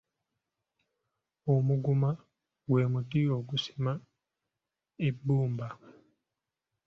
Omuguma 1.53 2.09
gwe 2.67 2.83
muti 2.91 3.21
ogusima 3.37 3.93
ebbumba. 5.07 5.69